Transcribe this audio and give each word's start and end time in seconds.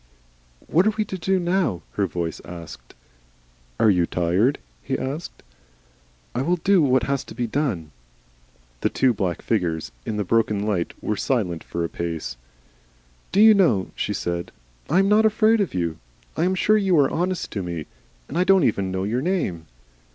"What 0.65 0.87
are 0.87 0.93
we 0.97 1.05
to 1.05 1.17
do 1.19 1.37
now?" 1.37 1.83
her 1.91 2.07
voice 2.07 2.41
asked. 2.43 2.95
"Are 3.79 3.91
you 3.91 4.07
tired?" 4.07 4.57
he 4.81 4.97
asked. 4.97 5.43
"I 6.33 6.41
will 6.41 6.55
do 6.55 6.81
what 6.81 7.03
has 7.03 7.23
to 7.25 7.35
be 7.35 7.45
done." 7.45 7.91
The 8.79 8.89
two 8.89 9.13
black 9.13 9.43
figures 9.43 9.91
in 10.03 10.17
the 10.17 10.23
broken 10.23 10.65
light 10.65 10.95
were 11.03 11.15
silent 11.15 11.63
for 11.63 11.85
a 11.85 11.87
space. 11.87 12.35
"Do 13.31 13.41
you 13.41 13.53
know," 13.53 13.91
she 13.95 14.11
said, 14.11 14.51
"I 14.89 14.97
am 14.97 15.07
not 15.07 15.23
afraid 15.27 15.61
of 15.61 15.75
you. 15.75 15.99
I 16.35 16.45
am 16.45 16.55
sure 16.55 16.77
you 16.77 16.97
are 16.97 17.11
honest 17.11 17.51
to 17.51 17.61
me. 17.61 17.85
And 18.27 18.39
I 18.39 18.43
do 18.43 18.55
not 18.55 18.63
even 18.63 18.89
know 18.91 19.03
your 19.03 19.21
name!" 19.21 19.67